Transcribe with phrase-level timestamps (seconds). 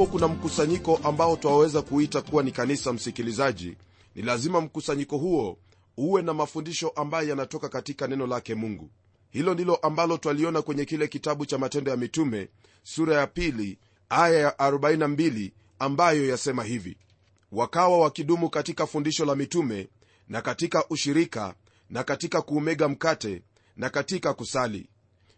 [0.00, 3.76] iwapo kuna mkusanyiko ambao twaweza kuita kuwa ni kanisa msikilizaji.
[4.14, 5.58] Ni lazima mkusanyiko huo
[5.96, 8.90] uwe na mafundisho ambayo yanatoka katika neno lake mungu.
[9.30, 12.48] Hilo ndilo ambalo twaliona kwenye kile kitabu cha matendo ya mitume
[12.82, 16.96] sura ya pili aya ya 42 ambayo yasema hivi.
[17.52, 19.88] Wakawa wakidumu katika fundisho la mitume
[20.28, 21.54] na katika ushirika
[21.90, 23.42] na katika kuumega mkate
[23.76, 24.88] na katika kusali.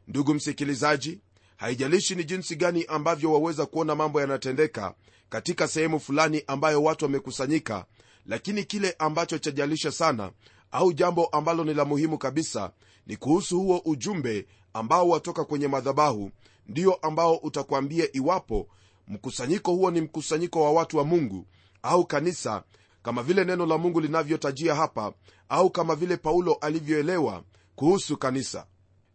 [0.08, 1.20] Ndugu msikilizaji
[1.62, 4.94] haijalishi ni jinsi gani ambavyo waweza kuona mambo yanatendeka
[5.28, 7.84] katika sehemu fulani ambayo watu wamekusanyika
[8.26, 10.32] lakini kile ambacho chajalisha sana
[10.72, 12.70] au jambo ambalo ni la muhimu kabisa
[13.06, 16.30] ni kuhusu huo ujumbe ambao watoka kwenye madhabahu
[16.66, 18.68] ndio ambao utakwambia iwapo
[19.08, 21.46] mkusanyiko huo ni mkusanyiko wa watu wa mungu
[21.82, 22.62] au kanisa
[23.02, 25.12] kama vile neno la mungu linavyotajia hapa
[25.48, 27.44] au kama vile paulo alivyoelewa
[27.76, 28.66] kuhusu kanisa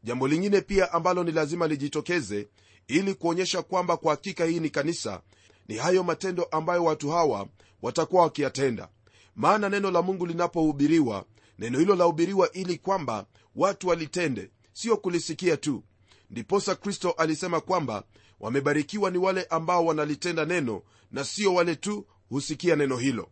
[0.04, 2.48] jambo lingine pia ambalo ni lazima lijitokeze
[2.88, 5.22] ili kuonyesha kwamba kwa hakika hii ni kanisa
[5.68, 7.48] ni hayo matendo ambayo watu hawa
[7.82, 8.90] watakuwa wakiyatenda.
[9.36, 11.26] Maana neno la mungu linapohubiriwa
[11.60, 13.26] neno hilo lahubiriwa ili kwamba
[13.56, 15.84] watu walitende sio kulisikia tu.
[16.30, 18.04] Ndiposa kristo alisema kwamba
[18.40, 20.82] wamebarikiwa ni wale ambao wanalitenda neno
[21.12, 23.30] na sio wale tu husikia neno hilo.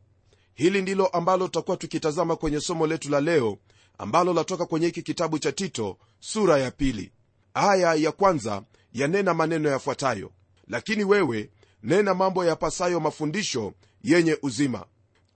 [0.54, 3.58] Hili ndilo ambalo tutakuwa tukitazama kwenye somo letu la leo
[3.98, 7.12] ambalo latoka kwenye hiki kitabu cha tito sura ya pili.
[7.54, 10.32] Aya ya kwanza yanena maneno yafuatayo.
[10.68, 11.50] Lakini wewe
[11.84, 14.86] nena mambo yapasayo mafundisho yenye uzima.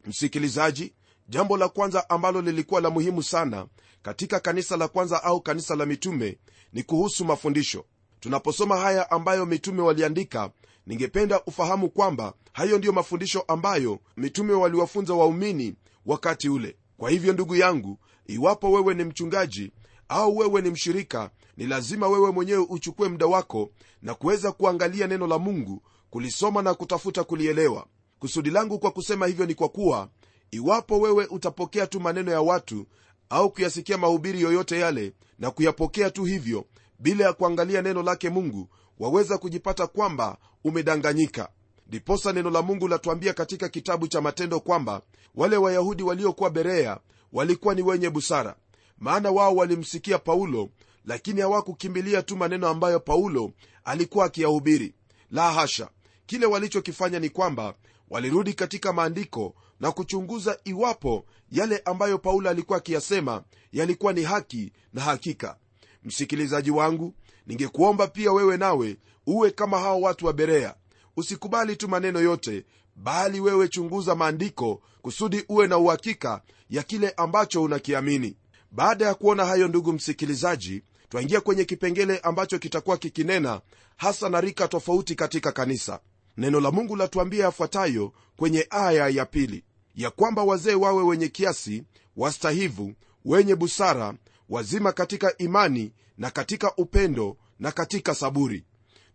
[0.05, 0.93] Msikilizaji
[1.29, 3.67] jambo la kwanza ambalo lilikuwa la muhimu sana
[4.01, 6.37] katika kanisa la kwanza au kanisa la mitume
[6.73, 7.85] ni kuhusu mafundisho.
[8.19, 10.51] Tunaposoma haya ambayo mitume waliandika
[10.87, 15.75] ningependa ufahamu kwamba hayo ndiyo mafundisho ambayo mitume waliwafunza waumini
[16.05, 16.75] wakati ule.
[16.97, 17.97] Kwa hivyo ndugu yangu
[18.29, 19.71] iwapo wewe ni mchungaji
[20.09, 23.69] au wewe ni mshirika ni lazima wewe mwenyewe uchukue muda wako
[24.01, 27.85] na kuweza kuangalia neno la mungu kulisoma na kutafuta kulielewa.
[28.19, 30.09] Kusudi langu kwa kusema hivyo ni kwa kuwa
[30.51, 32.85] iwapo wewe utapokea tu maneno ya watu
[33.29, 36.65] au kuyasikia mahubiri yoyote yale na kuyapokea tu hivyo
[36.99, 38.69] bila ya kuangalia neno lake mungu
[38.99, 41.49] waweza kujipata kwamba umedanganyika.
[41.87, 45.01] Ndiposa neno la mungu latuambia katika kitabu cha matendo kwamba
[45.35, 46.99] wale wayahudi waliokuwa berea
[47.33, 48.55] walikuwa ni wenye busara.
[48.97, 50.69] Maana wao walimsikia paulo
[51.05, 53.51] lakini hawakukimbilia tu maneno ambayo paulo
[53.83, 54.93] alikuwa akiyahubiri.
[55.31, 55.89] La hasha!
[56.25, 57.73] Kile walichokifanya ni kwamba
[58.09, 65.01] walirudi katika maandiko na kuchunguza iwapo yale ambayo paulo alikuwa akiyasema yalikuwa ni haki na
[65.01, 65.57] hakika.
[66.03, 67.13] Msikilizaji wangu
[67.47, 68.97] ningekuomba pia wewe nawe
[69.27, 70.75] uwe kama hao watu wa berea.
[71.17, 72.65] Usikubali tu maneno yote
[73.03, 78.37] bali wewe chunguza maandiko kusudi uwe na uhakika ya kile ambacho unakiamini.
[78.71, 83.61] Baada ya kuona hayo ndugu msikilizaji twaingia kwenye kipengele ambacho kitakuwa kikinena
[83.97, 85.99] hasa na rika tofauti katika kanisa.
[86.37, 89.63] Neno la mungu latuambia yafuatayo kwenye aya ya pili.
[89.95, 91.83] Ya kwamba wazee wawe wenye kiasi
[92.17, 92.93] wastahivu
[93.25, 94.13] wenye busara
[94.49, 98.63] wazima katika imani na katika upendo na katika saburi.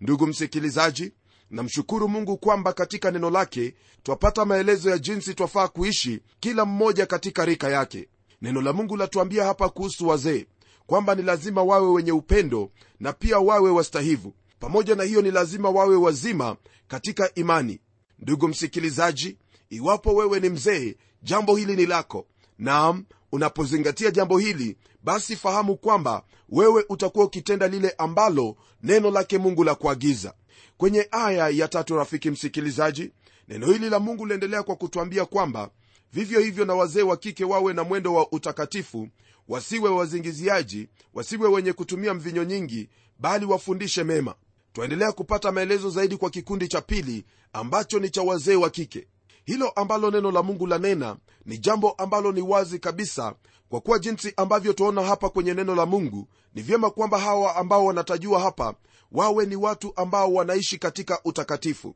[0.01, 1.13] Ndugu msikilizaji
[1.51, 7.45] namshukuru mungu kwamba katika neno lake twapata maelezo ya jinsi twafaa kuishi kila mmoja katika
[7.45, 8.09] rika yake.
[8.43, 10.47] Neno la mungu latuambia hapa kuhusu wazee
[10.87, 14.35] kwamba ni lazima wawe wenye upendo na pia wawe wastahivu.
[14.61, 16.57] Pamoja na hiyo ni lazima wawe wazima
[16.89, 17.81] katika imani.
[18.19, 19.37] Ndugu msikilizaji
[19.71, 22.27] iwapo wewe ni mzee jambo hili ni lako.
[22.59, 29.65] Naam unapozingatia jambo hili basi fahamu kwamba wewe utakuwa ukitenda lile ambalo neno lake mungu
[29.65, 30.35] la kuagiza
[30.77, 33.11] kwenye aya ya tatu rafiki msikilizaji
[33.49, 35.71] neno hili la mungu liendelea kwa kutwambia kwamba
[36.13, 39.09] vivyo hivyo na wazee wa kike wawe na mwendo wa utakatifu
[39.49, 44.35] wasiwe wazingiziaji wasiwe wenye kutumia mvinyo nyingi bali wafundishe mema.
[44.73, 49.07] Twaendelea kupata maelezo zaidi kwa kikundi cha pili ambacho ni cha wazee wa kike.
[49.45, 51.17] Hilo ambalo neno la mungu lanena
[51.47, 53.35] ni jambo ambalo ni wazi kabisa
[53.75, 57.85] kwa kuwa jinsi ambavyo tuona hapa kwenye neno la mungu ni vyema kwamba hawa ambao
[57.85, 58.75] wanatajiwa hapa
[59.13, 61.95] wawe ni watu ambao wanaishi katika utakatifu.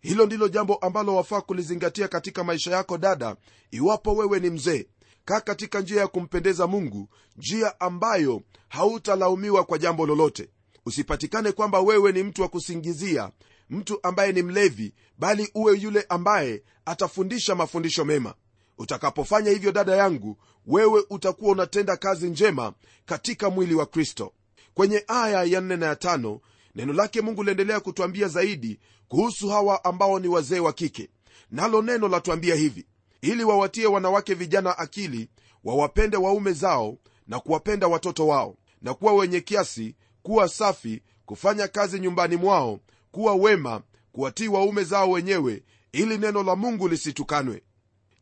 [0.00, 3.36] Hilo ndilo jambo ambalo wafaa kulizingatia katika maisha yako dada
[3.70, 4.86] iwapo wewe ni mzee.
[5.24, 10.48] Kaa katika njia ya kumpendeza mungu njia ambayo hautalaumiwa kwa jambo lolote.
[10.86, 13.30] Usipatikane kwamba wewe ni mtu wa kusingizia
[13.70, 18.34] mtu ambaye ni mlevi bali uwe yule ambaye atafundisha mafundisho mema
[18.80, 20.36] utakapofanya hivyo dada yangu
[20.66, 22.72] wewe utakuwa unatenda kazi njema
[23.06, 24.32] katika mwili wa kristo.
[24.74, 26.38] Kwenye aya ya 4 na ya 5
[26.74, 31.08] neno lake mungu liendelea kutwambia zaidi kuhusu hawa ambao ni wazee wa kike.
[31.50, 32.86] Nalo neno latwambia hivi
[33.22, 35.28] ili wawatie wanawake vijana akili
[35.64, 36.96] wawapende waume zao
[37.26, 42.80] na kuwapenda watoto wao na kuwa wenye kiasi kuwa safi kufanya kazi nyumbani mwao
[43.12, 43.82] kuwa wema
[44.12, 45.62] kuwatii waume zao wenyewe
[45.92, 47.62] ili neno la mungu lisitukanwe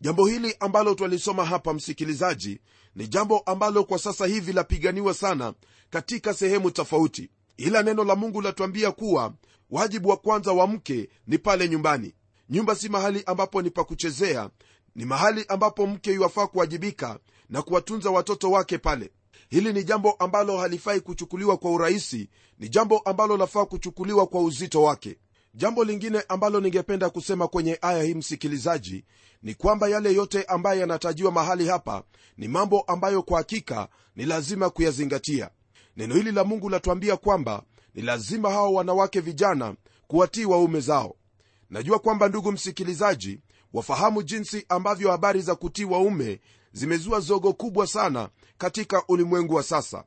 [0.00, 2.60] jambo hili ambalo twalisoma hapa msikilizaji
[2.94, 5.54] ni jambo ambalo kwa sasa hivi lapiganiwa sana
[5.90, 7.30] katika sehemu tofauti.
[7.56, 9.34] Ila neno la mungu latuambia kuwa
[9.70, 12.14] wajibu wa kwanza wa mke ni pale nyumbani.
[12.50, 14.50] Nyumba si mahali ambapo ni pakuchezea
[14.94, 17.18] ni mahali ambapo mke yuwafaa kuwajibika
[17.48, 19.10] na kuwatunza watoto wake pale.
[19.48, 22.28] Hili ni jambo ambalo halifai kuchukuliwa kwa urahisi
[22.58, 25.16] ni jambo ambalo lafaa kuchukuliwa kwa uzito wake
[25.58, 29.05] jambo lingine ambalo ningependa kusema kwenye aya hii msikilizaji
[29.43, 32.02] ni kwamba yale yote ambayo yanatajiwa mahali hapa
[32.37, 35.50] ni mambo ambayo kwa hakika ni lazima kuyazingatia.
[35.96, 37.62] Neno hili la mungu latuambia kwamba
[37.94, 39.75] ni lazima hawa wanawake vijana
[40.06, 41.14] kuwatii waume zao.
[41.70, 43.40] Najua kwamba ndugu msikilizaji
[43.72, 46.40] wafahamu jinsi ambavyo habari za kutii waume
[46.72, 48.28] zimezua zogo kubwa sana
[48.58, 50.05] katika ulimwengu wa sasa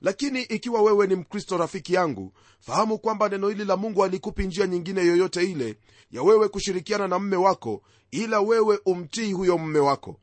[0.00, 4.66] lakini ikiwa wewe ni mkristo rafiki yangu fahamu kwamba neno hili la mungu alikupi njia
[4.66, 5.76] nyingine yoyote ile
[6.10, 10.20] ya wewe kushirikiana na mme wako ila wewe umtii huyo mme wako.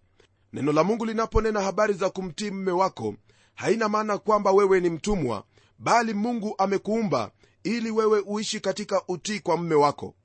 [0.54, 3.16] Neno la mungu linaponena habari za kumtii mme wako
[3.56, 5.44] haina maana kwamba wewe ni mtumwa
[5.80, 7.32] bali mungu amekuumba
[7.64, 10.16] ili wewe uishi katika utii kwa mme wako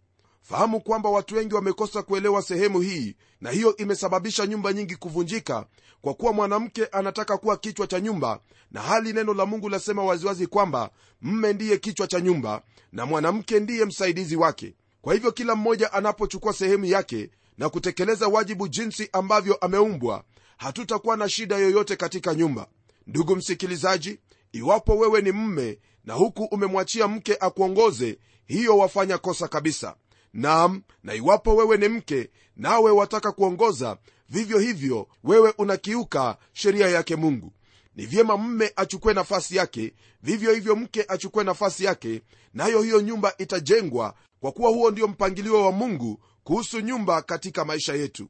[0.42, 5.66] fahamu kwamba watu wengi wamekosa kuelewa sehemu hii na hiyo imesababisha nyumba nyingi kuvunjika
[6.00, 8.40] kwa kuwa mwanamke anataka kuwa kichwa cha nyumba
[8.70, 10.90] na hali neno la mungu lasema waziwazi kwamba
[11.22, 14.75] mme ndiye kichwa cha nyumba na mwanamke ndiye msaidizi wake.
[15.02, 20.25] Kwa hivyo kila mmoja anapochukua sehemu yake na kutekeleza wajibu jinsi ambavyo ameumbwa
[20.56, 22.66] hatutakuwa na shida yoyote katika nyumba.
[23.06, 24.19] Ndugu msikilizaji
[24.52, 29.94] iwapo wewe ni mme na huku umemwachia mke akuongoze hiyo wafanya kosa kabisa
[30.32, 33.99] nam na iwapo wewe ni mke nawe wataka kuongoza
[34.29, 37.53] vivyo hivyo wewe unakiuka sheria yake mungu.
[37.97, 42.23] Ni vyema mme achukue nafasi yake vivyo hivyo mke achukue nafasi yake
[42.55, 47.94] nayo hiyo nyumba itajengwa kwa kuwa huo ndio mpangilio wa mungu kuhusu nyumba katika maisha
[47.94, 48.29] yetu.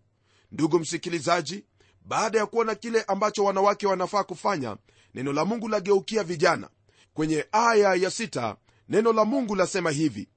[0.52, 1.64] Ndugu msikilizaji
[2.04, 4.76] baada ya kuona kile ambacho wanawake wanafaa kufanya
[5.14, 6.68] neno la mungu lageukia vijana.
[7.14, 8.56] Kwenye aya ya sita,
[8.88, 10.28] neno la mungu lasema hivi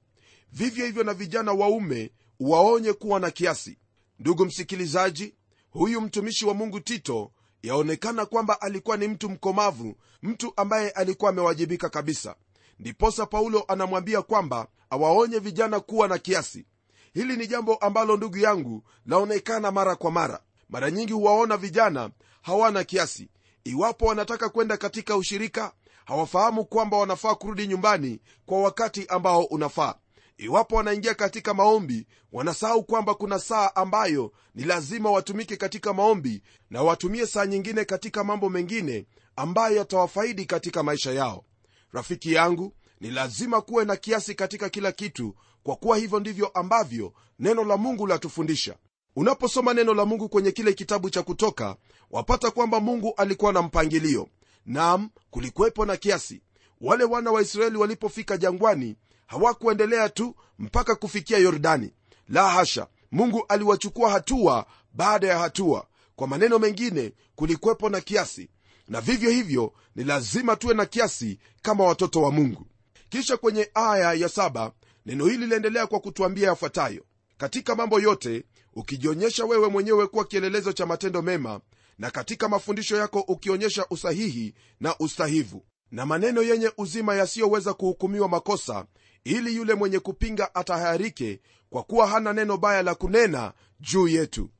[0.54, 2.10] vivyo hivyo na vijana waume
[2.40, 3.78] waonye kuwa na kiasi.
[4.18, 5.34] Ndugu msikilizaji
[5.70, 11.88] huyu mtumishi wa mungu tito yaonekana kwamba alikuwa ni mtu mkomavu mtu ambaye alikuwa amewajibika
[11.88, 12.36] kabisa.
[12.78, 16.66] Ndiposa paulo anamwambia kwamba awaonye vijana kuwa na kiasi.
[17.14, 20.40] Hili ni jambo ambalo ndugu yangu laonekana mara kwa mara.
[20.68, 22.10] Mara nyingi huwaona vijana
[22.42, 23.28] hawana kiasi.
[23.64, 25.72] Iwapo wanataka kwenda katika ushirika
[26.04, 29.94] hawafahamu kwamba wanafaa kurudi nyumbani kwa wakati ambao unafaa
[30.38, 36.82] iwapo wanaingia katika maombi wanasahau kwamba kuna saa ambayo ni lazima watumike katika maombi na
[36.82, 41.44] watumie saa nyingine katika mambo mengine ambayo yatawafaidi katika maisha yao.
[41.92, 47.12] Rafiki yangu ni lazima kuwe na kiasi katika kila kitu kwa kuwa hivyo ndivyo ambavyo
[47.38, 48.76] neno la mungu latufundisha.
[49.16, 51.76] Unaposoma neno la mungu kwenye kile kitabu cha kutoka
[52.10, 54.28] wapata kwamba mungu alikuwa na mpangilio.
[54.66, 56.42] Nam kulikuwepo na kiasi.
[56.80, 58.96] Wale wana wa israeli walipofika jangwani
[59.38, 61.92] hawakuendelea tu mpaka kufikia yordani.
[62.28, 65.86] La hasha mungu aliwachukua hatua baada ya hatua.
[66.16, 68.48] Kwa maneno mengine kulikuwepo na kiasi.
[68.88, 72.66] Na vivyo hivyo ni lazima tuwe na kiasi kama watoto wa mungu.
[73.08, 74.72] Kisha kwenye aya ya saba
[75.06, 77.04] neno hili liendelea kwa kutuambia yafuatayo.
[77.36, 81.60] Katika mambo yote ukijionyesha wewe mwenyewe kuwa kielelezo cha matendo mema
[81.98, 85.64] na katika mafundisho yako ukionyesha usahihi na ustahivu
[85.94, 88.86] na maneno yenye uzima yasiyoweza kuhukumiwa makosa
[89.24, 94.50] ili yule mwenye kupinga atahayarike kwa kuwa hana neno baya la kunena juu yetu.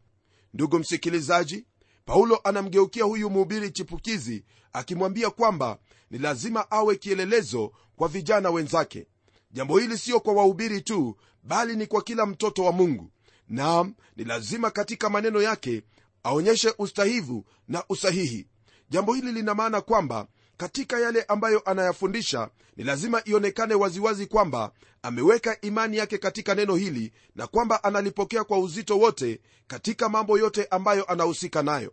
[0.55, 1.65] Ndugu msikilizaji
[2.05, 5.79] paulo anamgeukia huyu mhubiri chipukizi akimwambia kwamba
[6.11, 9.07] ni lazima awe kielelezo kwa vijana wenzake.
[9.51, 13.11] Jambo hili siyo kwa wahubiri tu bali ni kwa kila mtoto wa mungu.
[13.49, 15.83] Naam ni lazima katika maneno yake
[16.23, 18.47] aonyeshe ustahivu na usahihi.
[18.91, 25.61] Jambo hili lina maana kwamba katika yale ambayo anayafundisha ni lazima ionekane waziwazi kwamba ameweka
[25.61, 31.05] imani yake katika neno hili na kwamba analipokea kwa uzito wote katika mambo yote ambayo
[31.05, 31.93] anahusika nayo.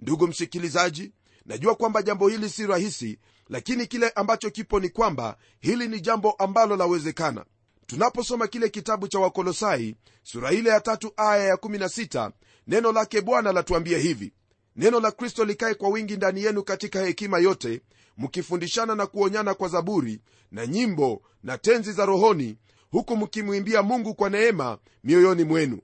[0.00, 1.12] Ndugu msikilizaji
[1.46, 6.30] najua kwamba jambo hili si rahisi lakini kile ambacho kipo ni kwamba hili ni jambo
[6.30, 7.44] ambalo lawezekana.
[7.86, 12.30] Tunaposoma kile kitabu cha wakolosai sura ile ya tatu aya ya 16
[12.66, 14.32] neno lake bwana latuambia hivi
[14.76, 17.80] neno la kristo likae kwa wingi ndani yenu katika hekima yote
[18.18, 22.56] mkifundishana na kuonyana kwa zaburi na nyimbo na tenzi za rohoni
[22.90, 25.78] huku mkimwimbia mungu kwa neema mioyoni mwenu.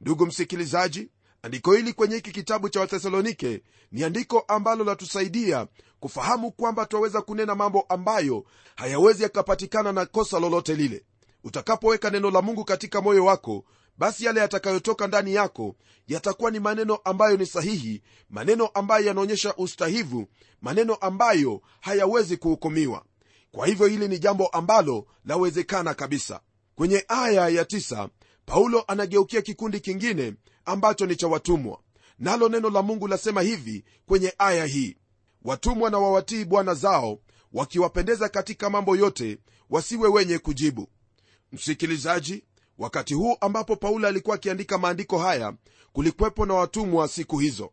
[0.00, 1.08] Ndugu msikilizaji
[1.42, 5.66] andiko hili kwenye hiki kitabu cha wathesalonike ni andiko ambalo latusaidia
[6.00, 8.44] kufahamu kwamba twaweza kunena mambo ambayo
[8.76, 11.04] hayawezi yakapatikana na kosa lolote lile.
[11.44, 13.64] Utakapoweka neno la mungu katika moyo wako
[13.98, 15.76] basi yale yatakayotoka ndani yako
[16.08, 20.26] yatakuwa ni maneno ambayo ni sahihi maneno ambayo yanaonyesha ustahivu
[20.62, 23.04] maneno ambayo hayawezi kuhukumiwa.
[23.52, 26.40] Kwa hivyo hili ni jambo ambalo lawezekana kabisa.
[26.74, 28.08] Kwenye aya ya tisa,
[28.46, 30.34] paulo anageukia kikundi kingine
[30.64, 31.78] ambacho ni cha watumwa.
[32.18, 34.96] Nalo neno la mungu lasema hivi kwenye aya hii.
[35.42, 37.18] Watumwa na wawatii bwana zao
[37.52, 39.38] wakiwapendeza katika mambo yote
[39.70, 40.88] wasiwe wenye kujibu.
[41.52, 42.44] Msikilizaji
[42.78, 45.54] wakati huu ambapo paulo alikuwa akiandika maandiko haya
[45.92, 47.72] kulikuwepo na watumwa siku hizo.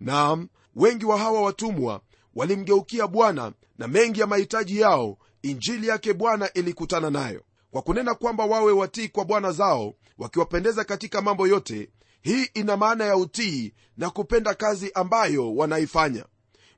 [0.00, 2.00] Naam wengi wa hawa watumwa
[2.34, 7.42] walimgeukia bwana na mengi ya mahitaji yao injili yake bwana ilikutana nayo.
[7.70, 11.90] Kwa kunena kwamba wawe watii kwa bwana zao wakiwapendeza katika mambo yote
[12.22, 16.24] hii ina maana ya utii na kupenda kazi ambayo wanaifanya.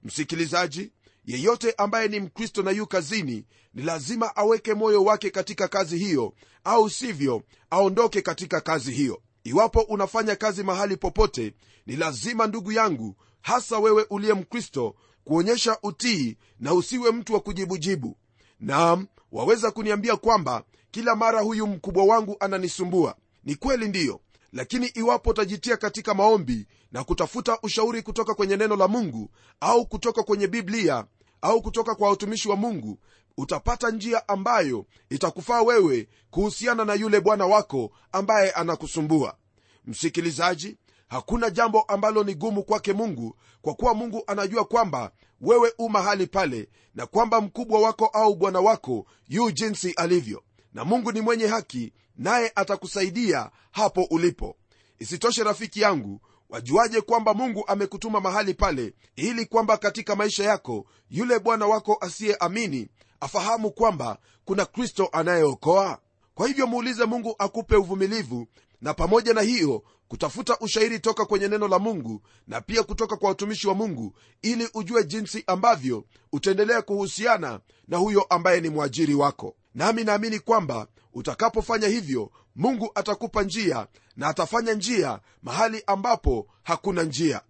[0.02, 0.92] Msikilizaji
[1.24, 6.34] yeyote ambaye ni mkristo na yu kazini ni lazima aweke moyo wake katika kazi hiyo
[6.64, 9.22] au sivyo aondoke katika kazi hiyo.
[9.44, 11.54] Iwapo unafanya kazi mahali popote
[11.86, 18.16] ni lazima ndugu yangu hasa wewe uliye mkristo kuonyesha utii na usiwe mtu wa kujibujibu.
[18.60, 23.16] Naam waweza kuniambia kwamba kila mara huyu mkubwa wangu ananisumbua.
[23.44, 24.20] Ni kweli ndiyo
[24.52, 29.30] lakini iwapo utajitia katika maombi na kutafuta ushauri kutoka kwenye neno la mungu
[29.61, 31.04] au kutoka kwenye biblia
[31.42, 32.99] au kutoka kwa watumishi wa mungu
[33.37, 39.37] utapata njia ambayo itakufaa wewe kuhusiana na yule bwana wako ambaye anakusumbua.
[39.85, 40.76] Msikilizaji
[41.09, 46.26] hakuna jambo ambalo ni gumu kwake mungu kwa kuwa mungu anajua kwamba wewe u mahali
[46.26, 50.42] pale na kwamba mkubwa wako au bwana wako yu jinsi alivyo
[50.74, 54.56] na mungu ni mwenye haki naye atakusaidia hapo ulipo.
[54.98, 61.38] Isitoshe rafiki yangu wajuaje kwamba mungu amekutuma mahali pale ili kwamba katika maisha yako yule
[61.38, 62.88] bwana wako asiyeamini
[63.20, 65.98] afahamu kwamba kuna kristo anayeokoa?
[66.34, 68.46] Kwa hivyo muulize mungu akupe uvumilivu
[68.80, 73.28] na pamoja na hiyo kutafuta ushairi toka kwenye neno la mungu na pia kutoka kwa
[73.28, 79.56] watumishi wa mungu ili ujue jinsi ambavyo utaendelea kuhusiana na huyo ambaye ni mwajiri wako
[79.74, 83.86] nami naamini kwamba utakapofanya hivyo mungu atakupa njia
[84.16, 87.40] na atafanya njia mahali ambapo hakuna njia.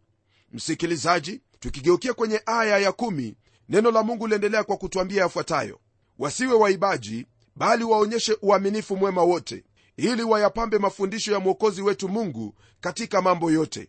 [0.53, 3.37] Msikilizaji tukigeukia kwenye aya ya kumi,
[3.69, 5.81] neno la mungu liendelea kwa kutwambia yafuatayo.
[6.19, 7.27] Wasiwe waibaji
[7.57, 9.65] bali waonyeshe uaminifu mwema wote
[9.97, 13.89] ili wayapambe mafundisho ya mwokozi wetu mungu katika mambo yote.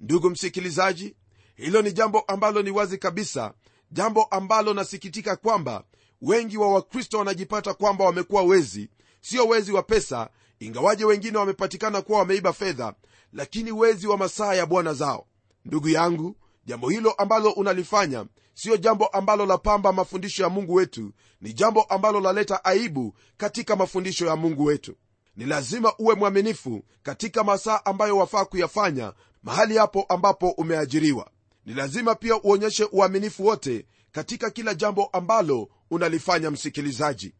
[0.00, 1.16] Ndugu msikilizaji
[1.54, 3.54] hilo ni jambo ambalo ni wazi kabisa
[3.90, 5.84] jambo ambalo nasikitika kwamba
[6.22, 8.88] wengi wa wakristo wanajipata kwamba wamekuwa wezi
[9.20, 12.94] sio wezi wa pesa ingawaje wengine wamepatikana kuwa wameiba fedha
[13.32, 15.26] lakini wezi wa masaa ya bwana zao.
[15.64, 16.36] Ndugu yangu
[16.66, 22.20] jambo hilo ambalo unalifanya siyo jambo ambalo lapamba mafundisho ya mungu wetu ni jambo ambalo
[22.20, 24.94] laleta aibu katika mafundisho ya mungu wetu.
[25.36, 29.12] Ni lazima uwe mwaminifu katika masaa ambayo wafaa kuyafanya
[29.42, 31.30] mahali hapo ambapo umeajiriwa.
[31.66, 37.34] Ni lazima pia uonyeshe uaminifu wote katika kila jambo ambalo unalifanya msikilizaji.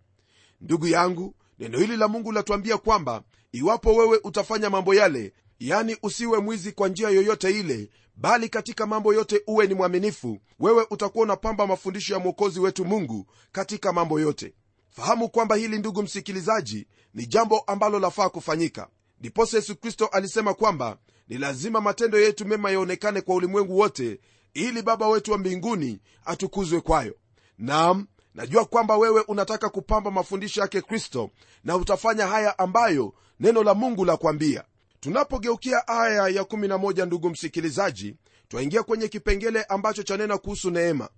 [0.60, 6.38] Ndugu yangu neno hili la mungu latuambia kwamba iwapo wewe utafanya mambo yale yani usiwe
[6.38, 11.66] mwizi kwa njia yoyote ile bali katika mambo yote uwe ni mwaminifu wewe utakuwa unapamba
[11.66, 14.54] mafundisho ya mwokozi wetu mungu katika mambo yote.
[14.90, 18.88] Fahamu kwamba hili ndugu msikilizaji ni jambo ambalo lafaa kufanyika.
[19.20, 24.20] Ndiposa yesu kristo alisema kwamba ni lazima matendo yetu mema yaonekane kwa ulimwengu wote
[24.54, 27.14] ili baba wetu wa mbinguni atukuzwe kwayo.
[27.58, 31.30] Nam najua kwamba wewe unataka kupamba mafundisho yake kristo
[31.64, 34.64] na utafanya haya ambayo neno la mungu la kwambia
[35.00, 38.16] tunapogeukia aya ya 11 ndugu msikilizaji
[38.48, 41.08] twaingia kwenye kipengele ambacho chanena kuhusu neema.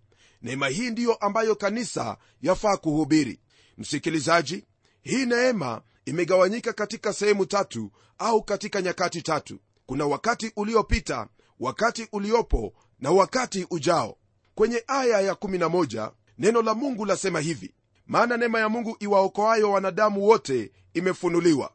[0.42, 3.40] Neema hii ndiyo ambayo kanisa yafaa kuhubiri.
[3.78, 4.64] Msikilizaji
[5.02, 9.58] hii neema imegawanyika katika sehemu tatu au katika nyakati tatu.
[9.86, 11.28] Kuna wakati uliopita
[11.60, 14.16] wakati uliopo na wakati ujao.
[14.54, 17.74] Kwenye aya ya11 neno la mungu lasema hivi
[18.06, 21.70] maana neema ya mungu iwaokoayo wanadamu wote imefunuliwa.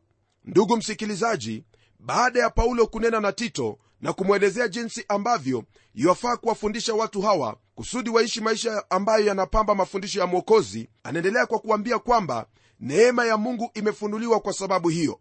[0.46, 1.64] Ndugu msikilizaji
[2.00, 5.64] baada ya paulo kunena na tito na kumwelezea jinsi ambavyo
[5.96, 12.00] iwafaa kuwafundisha watu hawa kusudi waishi maisha ambayo yanapamba mafundisho ya mwokozi anaendelea kwa kuambia
[12.00, 12.46] kwamba
[12.80, 15.20] neema ya mungu imefunuliwa kwa sababu hiyo.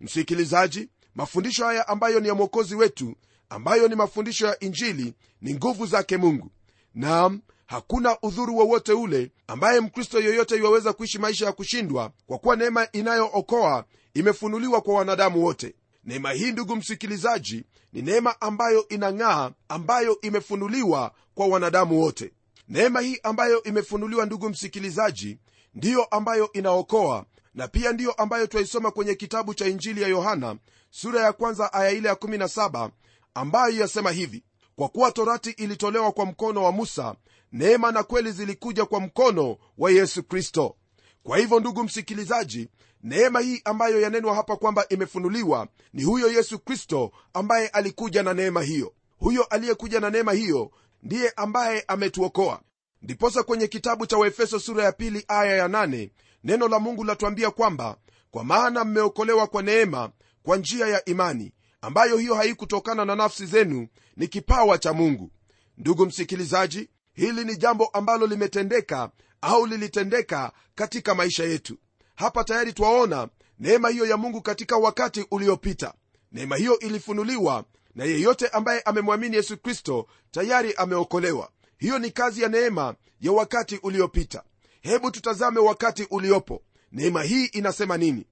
[0.00, 3.14] Msikilizaji mafundisho haya ambayo ni ya mwokozi wetu
[3.48, 6.50] ambayo ni mafundisho ya injili ni nguvu zake mungu.
[6.94, 12.56] Nam hakuna udhuru wowote ule ambaye mkristo yoyote iwaweza kuishi maisha ya kushindwa kwa kuwa
[12.56, 15.74] neema inayookoa imefunuliwa kwa wanadamu wote.
[16.04, 22.32] Neema hii ndugu msikilizaji ni neema ambayo inang'aa ambayo imefunuliwa kwa wanadamu wote.
[22.68, 25.38] Neema hii ambayo imefunuliwa ndugu msikilizaji
[25.74, 30.56] ndiyo ambayo inaokoa na pia ndiyo ambayo twaisoma kwenye kitabu cha injili ya yohana
[30.90, 32.90] sura ya kwanza aya ile ya 17
[33.34, 34.42] ambayo yasema hivi
[34.76, 37.14] kwa kuwa torati ilitolewa kwa mkono wa musa
[37.52, 40.76] neema na kweli zilikuja kwa mkono wa yesu kristo.
[41.22, 42.68] Kwa hivyo ndugu msikilizaji
[43.02, 48.62] neema hii ambayo yanenwa hapa kwamba imefunuliwa ni huyo yesu kristo ambaye alikuja na neema
[48.62, 48.92] hiyo.
[49.18, 50.70] Huyo aliyekuja na neema hiyo
[51.02, 52.60] ndiye ambaye ametuokoa.
[53.02, 56.10] Ndiposa kwenye kitabu cha waefeso sura ya pili aya ya nane,
[56.44, 57.96] neno la mungu latuambia kwamba
[58.30, 60.10] kwa maana mmeokolewa kwa neema
[60.42, 65.30] kwa njia ya imani ambayo hiyo haikutokana na nafsi zenu ni kipawa cha mungu.
[65.78, 71.76] Ndugu msikilizaji hili ni jambo ambalo limetendeka au lilitendeka katika maisha yetu.
[72.14, 75.94] Hapa tayari twaona neema hiyo ya mungu katika wakati uliopita.
[76.32, 81.50] Neema hiyo ilifunuliwa na yeyote ambaye amemwamini yesu kristo tayari ameokolewa.
[81.78, 84.42] Hiyo ni kazi ya neema ya wakati uliopita.
[84.80, 86.62] Hebu tutazame wakati uliopo.
[86.92, 88.26] Neema hii inasema nini?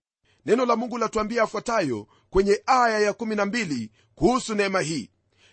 [0.47, 5.11] Neno la mungu latuambia afuatayo kwenye aya ya12 kuhusu neema hii.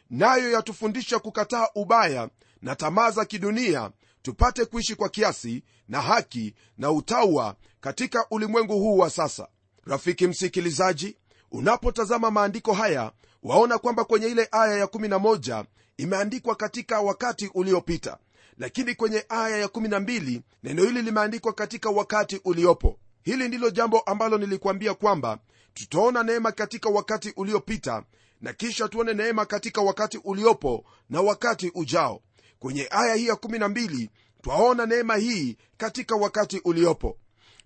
[0.10, 2.30] Nayo yatufundisha kukataa ubaya
[2.62, 3.92] na tamaa za kidunia
[4.22, 9.48] tupate kuishi kwa kiasi na haki na utawa katika ulimwengu huu wa sasa.
[9.86, 11.18] Rafiki msikilizaji
[11.52, 13.12] unapotazama maandiko haya
[13.44, 15.66] waona kwamba kwenye ile aya ya11
[15.98, 18.18] imeandikwa katika wakati uliopita.
[18.58, 23.00] Lakini kwenye aya ya12 neno hili limeandikwa katika wakati uliopo.
[23.24, 25.40] Hili ndilo jambo ambalo nilikuambia kwamba
[25.74, 28.04] tutaona neema katika wakati uliopita
[28.42, 32.22] na kisha tuone neema katika wakati uliopo na wakati ujao
[32.62, 34.10] kwenye aya hii ya12
[34.42, 37.18] twaona neema hii katika wakati uliopo.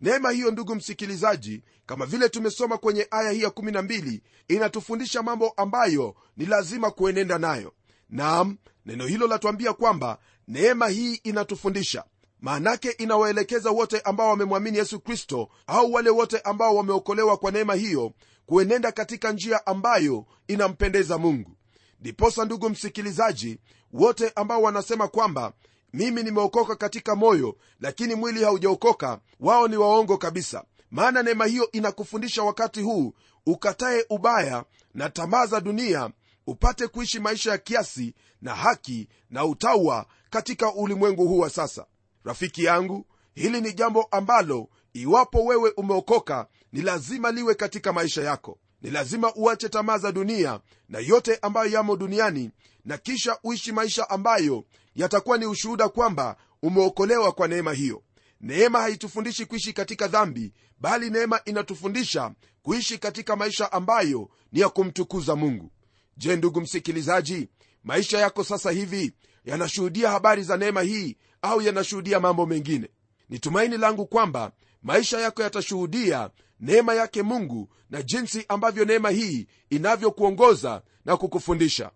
[0.02, 6.46] Neema hiyo ndugu msikilizaji kama vile tumesoma kwenye aya hii ya12 inatufundisha mambo ambayo ni
[6.46, 7.74] lazima kuenenda nayo.
[8.10, 12.04] Naam neno hilo latuambia kwamba neema hii inatufundisha.
[12.42, 18.12] Maanake inawaelekeza wote ambao wamemwamini yesu kristo au wale wote ambao wameokolewa kwa neema hiyo
[18.46, 21.52] kuenenda katika njia ambayo inampendeza mungu.
[22.00, 23.60] Ndiposa ndugu msikilizaji
[23.96, 25.54] wote ambao wanasema kwamba
[25.94, 30.64] mimi nimeokoka katika moyo lakini mwili haujaokoka wao ni waongo kabisa.
[30.92, 33.14] Maana neema hiyo inakufundisha wakati huu
[33.46, 36.10] ukataye ubaya na tamaa za dunia
[36.48, 41.86] upate kuishi maisha ya kiasi na haki na utawa katika ulimwengu huu wa sasa.
[42.24, 48.58] Rafiki yangu hili ni jambo ambalo iwapo wewe umeokoka ni lazima liwe katika maisha yako.
[48.82, 52.52] Ni lazima uache tamaa za dunia na yote ambayo yamo duniani
[52.86, 58.04] na kisha uishi maisha ambayo yatakuwa ni ushuhuda kwamba umeokolewa kwa neema hiyo.
[58.42, 65.36] Neema haitufundishi kuishi katika dhambi bali neema inatufundisha kuishi katika maisha ambayo ni ya kumtukuza
[65.36, 65.72] mungu.
[66.18, 67.50] Je ndugu msikilizaji
[67.84, 69.14] maisha yako sasa hivi
[69.46, 72.90] yanashuhudia habari za neema hii au yanashuhudia mambo mengine?
[73.30, 74.52] Ni tumaini langu kwamba
[74.84, 81.92] maisha yako yatashuhudia neema yake mungu na jinsi ambavyo neema hii inavyokuongoza na kukufundisha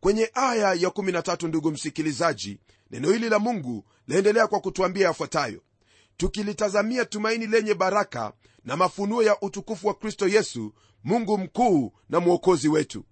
[0.00, 2.58] kwenye aya ya 13 ndugu msikilizaji
[2.90, 5.62] neno hili la mungu laendelea kwa kutuambia yafuatayo.
[6.16, 8.32] Tukilitazamia tumaini lenye baraka
[8.64, 13.04] na mafunuo ya utukufu wa kristo yesu mungu mkuu na mwokozi wetu.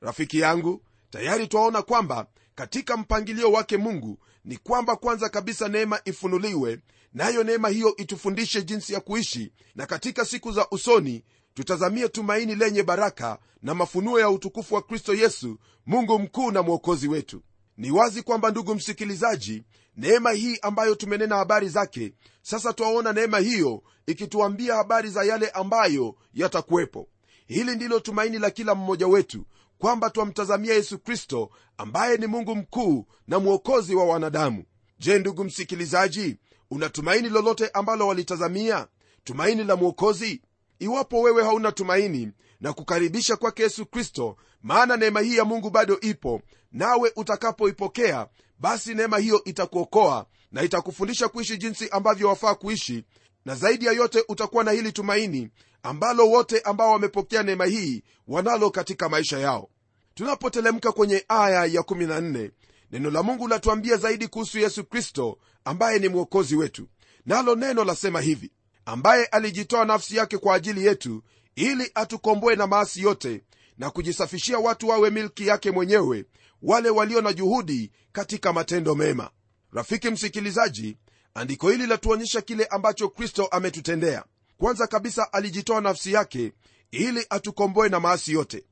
[0.00, 6.78] Rafiki yangu tayari twaona kwamba katika mpangilio wake mungu ni kwamba kwanza kabisa neema ifunuliwe
[7.12, 11.24] nayo neema hiyo itufundishe jinsi ya kuishi na katika siku za usoni
[11.56, 17.08] tutazamie tumaini lenye baraka na mafunuo ya utukufu wa kristo yesu mungu mkuu na mwokozi
[17.08, 17.42] wetu.
[17.76, 19.64] Ni wazi kwamba ndugu msikilizaji
[19.96, 26.14] neema hii ambayo tumenena habari zake sasa twaona neema hiyo ikituambia habari za yale ambayo
[26.34, 27.08] yatakuwepo.
[27.46, 29.44] Hili ndilo tumaini la kila mmoja wetu
[29.78, 34.64] kwamba twamtazamia yesu kristo ambaye ni mungu mkuu na mwokozi wa wanadamu.
[34.98, 36.36] Je ndugu msikilizaji
[36.70, 38.86] una tumaini lolote ambalo walitazamia?
[39.24, 40.42] Tumaini la mwokozi
[40.78, 46.00] iwapo wewe hauna tumaini na kukaribisha kwake yesu kristo maana neema hii ya mungu bado
[46.00, 53.04] ipo nawe utakapoipokea basi neema hiyo itakuokoa na itakufundisha kuishi jinsi ambavyo wafaa kuishi
[53.44, 55.50] na zaidi ya yote utakuwa na hili tumaini
[55.82, 59.70] ambalo wote ambao wamepokea neema hii wanalo katika maisha yao.
[60.14, 62.50] Tunapotelemka kwenye aya ya14
[62.92, 66.88] neno la mungu latuambia zaidi kuhusu yesu kristo ambaye ni mwokozi wetu.
[67.26, 68.50] Nalo neno lasema hivi
[68.86, 71.22] ambaye alijitoa nafsi yake kwa ajili yetu
[71.54, 73.42] ili atukomboe na maasi yote
[73.78, 76.24] na kujisafishia watu wawe milki yake mwenyewe
[76.62, 79.30] wale walio na juhudi katika matendo mema.
[79.72, 80.96] Rafiki msikilizaji
[81.34, 84.24] andiko hili latuonyesha kile ambacho kristo ametutendea.
[84.58, 86.52] Kwanza kabisa alijitoa nafsi yake
[86.90, 88.64] ili atukomboe na maasi yote.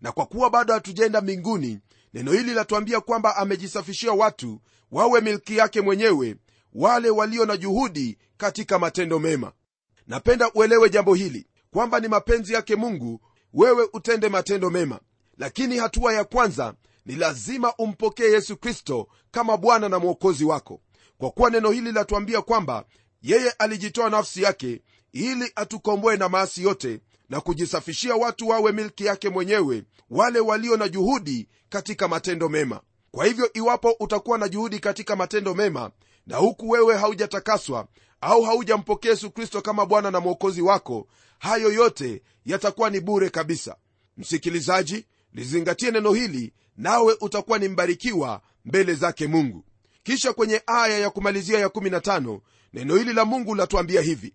[0.00, 1.78] Na kwa kuwa bado hatujaenda mbinguni
[2.14, 6.36] neno hili latuambia kwamba amejisafishia watu wawe milki yake mwenyewe
[6.72, 9.52] wale walio na juhudi katika matendo mema
[10.08, 13.20] napenda uelewe jambo hili kwamba ni mapenzi yake mungu
[13.54, 15.00] wewe utende matendo mema.
[15.38, 16.74] Lakini hatua ya kwanza
[17.06, 20.80] ni lazima umpokee yesu kristo kama bwana na mwokozi wako.
[21.18, 22.84] Kwa kuwa neno hili latuambia kwamba
[23.22, 29.28] yeye alijitoa nafsi yake ili atukomboe na maasi yote na kujisafishia watu wawe milki yake
[29.28, 32.80] mwenyewe wale walio na juhudi katika matendo mema
[33.18, 35.90] kwa hivyo iwapo utakuwa na juhudi katika matendo mema
[36.26, 37.88] na huku wewe haujatakaswa
[38.20, 43.76] au haujampokea yesu kristo kama bwana na mwokozi wako hayo yote yatakuwa ni bure kabisa.
[44.16, 49.64] Msikilizaji lizingatie neno hili nawe utakuwa ni mbarikiwa mbele zake mungu.
[50.02, 52.40] Kisha kwenye aya ya kumalizia ya 15
[52.72, 54.34] neno hili la mungu latuambia hivi.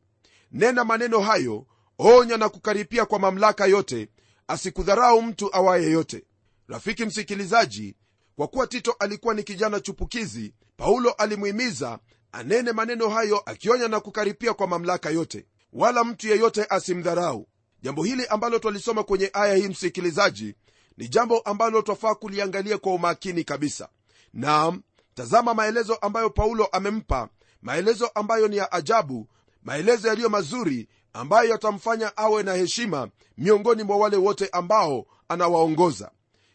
[0.52, 1.66] Nena maneno hayo
[1.98, 4.10] onya na kukaripia kwa mamlaka yote
[4.48, 6.24] asikudharau mtu awaye yote.
[6.68, 7.96] Rafiki msikilizaji
[8.36, 12.00] kwa kuwa tito alikuwa ni kijana chupukizi paulo alimuhimiza
[12.32, 17.48] anene maneno hayo akionya na kukaripia kwa mamlaka yote wala mtu yeyote asimdharau.
[17.82, 20.56] Jambo hili ambalo twalisoma kwenye aya hii msikilizaji
[20.98, 23.90] ni jambo ambalo twafaa kuliangalia kwa umakini kabisa.
[24.34, 24.82] Naam
[25.14, 27.30] tazama maelezo ambayo paulo amempa
[27.62, 29.28] maelezo ambayo ni ya ajabu
[29.64, 36.12] maelezo yaliyo mazuri ambayo yatamfanya awe na heshima miongoni mwa wale wote ambao anawaongoza.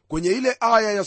[0.09, 1.05] Kwenye ile aya ya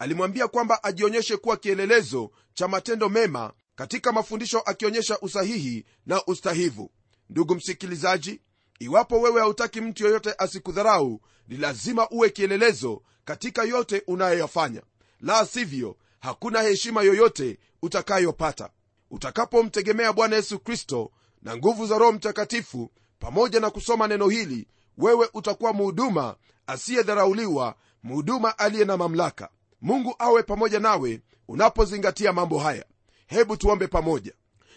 [0.00, 6.90] alimwambia kwamba ajionyeshe kuwa kielelezo cha matendo mema katika mafundisho akionyesha usahihi na ustahivu.
[7.30, 8.40] Ndugu msikilizaji
[8.78, 14.82] iwapo wewe hautaki mtu yoyote asikudharau ni lazima uwe kielelezo katika yote unayoyafanya.
[15.20, 18.70] La sivyo hakuna heshima yoyote utakayopata.
[19.10, 21.10] Utakapomtegemea bwana yesu kristo
[21.42, 26.36] na nguvu za roho mtakatifu pamoja na kusoma neno hili wewe utakuwa muhuduma
[26.66, 29.48] asiyedharauliwa mhuduma aliye na mamlaka
[29.80, 32.84] mungu awe pamoja nawe unapozingatia mambo haya.
[33.26, 34.32] Hebu tuombe pamoja.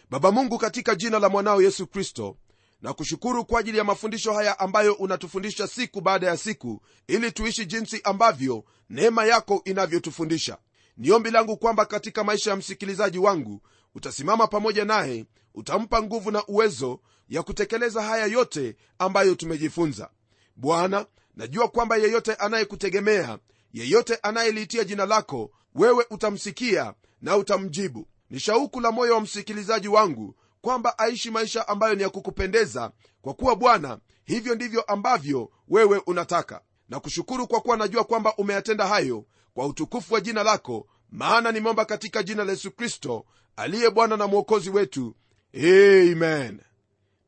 [0.09, 2.37] Baba mungu katika jina la mwanao yesu kristo
[2.81, 7.65] na kushukuru kwa ajili ya mafundisho haya ambayo unatufundisha siku baada ya siku ili tuishi
[7.65, 10.57] jinsi ambavyo neema yako inavyotufundisha.
[10.97, 13.61] Ni ombi langu kwamba katika maisha ya msikilizaji wangu
[13.95, 20.09] utasimama pamoja naye utampa nguvu na uwezo ya kutekeleza haya yote ambayo tumejifunza.
[20.55, 23.39] Bwana najua kwamba yeyote anayekutegemea
[23.73, 28.07] yeyote anayeliitia jina lako wewe utamsikia na utamjibu.
[28.29, 33.33] Ni shauku la moyo wa msikilizaji wangu kwamba aishi maisha ambayo ni ya kukupendeza kwa
[33.33, 36.61] kuwa bwana hivyo ndivyo ambavyo wewe unataka.
[36.89, 41.85] Na kushukuru kwa kuwa najua kwamba umeyatenda hayo kwa utukufu wa jina lako maana nimeomba
[41.85, 45.15] katika jina la yesu kristo aliye bwana na mwokozi wetu.
[45.55, 46.59] Amen.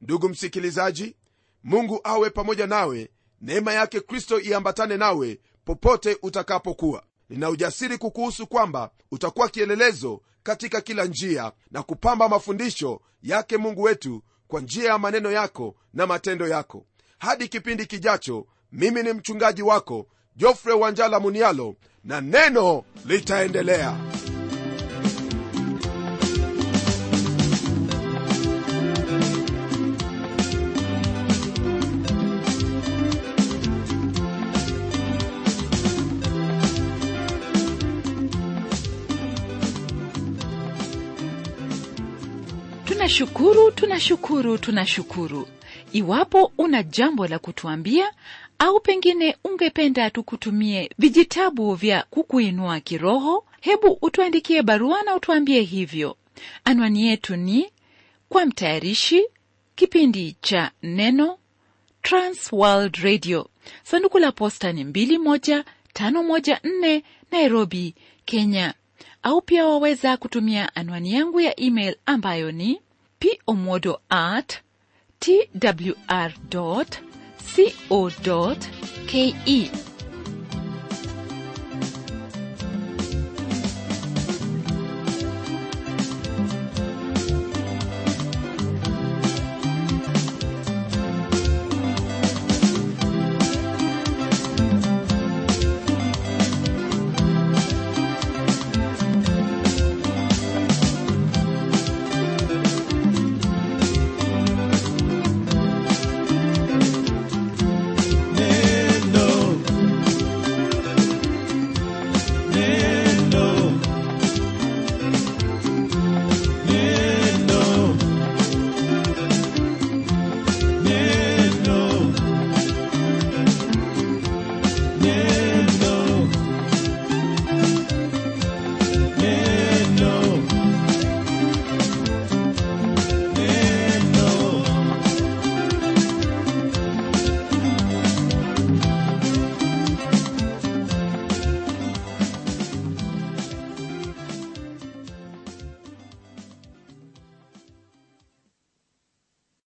[0.01, 1.15] Ndugu msikilizaji
[1.63, 3.09] mungu awe pamoja nawe
[3.41, 7.03] neema yake kristo iambatane nawe popote utakapokuwa.
[7.29, 14.23] Nina ujasiri kukuhusu kwamba utakuwa kielelezo katika kila njia na kupamba mafundisho yake mungu wetu
[14.47, 16.85] kwa njia ya maneno yako na matendo yako.
[17.17, 23.97] Hadi kipindi kijacho mimi ni mchungaji wako jofre wanjala munialo na neno litaendelea
[43.15, 45.47] tunashukuru tunashukuru tunashukuru.
[45.93, 48.11] Iwapo una jambo la kutuambia
[48.59, 56.17] au pengine ungependa tukutumie vijitabu vya kukuinua kiroho hebu utuandikie barua na utuambie hivyo.
[56.63, 57.69] Anwani yetu ni
[58.29, 59.23] kwa mtayarishi
[59.75, 61.37] kipindi cha neno
[62.01, 63.49] transworld radio.
[63.83, 67.01] Sanduku la posta ni 21514
[67.31, 68.73] nairobi kenya.
[69.23, 72.81] Au pia waweza kutumia anwani yangu ya email ambayo ni
[73.19, 74.59] pomodo at
[75.21, 76.31] twr
[77.55, 78.55] co
[79.07, 79.23] ke